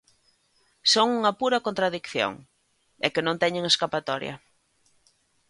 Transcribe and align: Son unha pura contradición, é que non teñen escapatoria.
Son 0.93 1.07
unha 1.19 1.35
pura 1.41 1.63
contradición, 1.67 2.33
é 3.05 3.07
que 3.13 3.25
non 3.25 3.39
teñen 3.43 3.69
escapatoria. 3.71 4.35